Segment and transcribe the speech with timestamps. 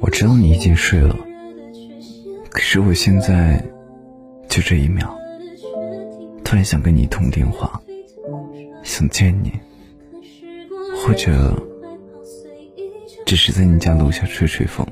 [0.00, 1.14] 我知道你已经睡了
[2.50, 3.62] 可是我现在
[4.48, 5.14] 就这一秒
[6.42, 7.80] 突然想跟你通电话
[8.82, 9.52] 想见你
[10.96, 11.54] 或者
[13.26, 14.86] 只是在你家楼下吹吹风